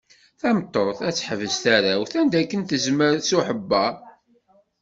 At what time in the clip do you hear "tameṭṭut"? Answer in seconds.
0.39-0.97